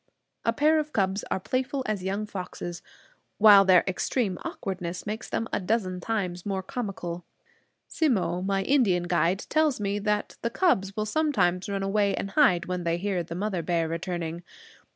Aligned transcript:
A 0.43 0.51
pair 0.51 0.79
of 0.79 0.93
cubs 0.93 1.23
are 1.29 1.39
playful 1.39 1.83
as 1.85 2.03
young 2.03 2.25
foxes, 2.25 2.81
while 3.37 3.63
their 3.63 3.83
extreme 3.87 4.39
awkwardness 4.43 5.05
makes 5.05 5.29
them 5.29 5.47
a 5.53 5.59
dozen 5.59 5.99
times 6.01 6.43
more 6.43 6.63
comical. 6.63 7.23
Simmo, 7.87 8.41
my 8.43 8.63
Indian 8.63 9.03
guide, 9.03 9.45
tells 9.47 9.79
me 9.79 9.99
that 9.99 10.37
the 10.41 10.49
cubs 10.49 10.95
will 10.95 11.05
sometimes 11.05 11.69
run 11.69 11.83
away 11.83 12.15
and 12.15 12.31
hide 12.31 12.65
when 12.65 12.83
they 12.83 12.97
hear 12.97 13.21
the 13.21 13.35
mother 13.35 13.61
bear 13.61 13.87
returning. 13.87 14.41